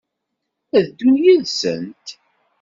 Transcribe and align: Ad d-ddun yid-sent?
Ad 0.77 0.83
d-ddun 0.85 1.15
yid-sent? 1.23 2.07